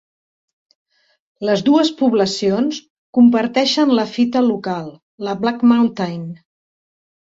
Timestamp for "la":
3.99-4.07, 5.29-5.37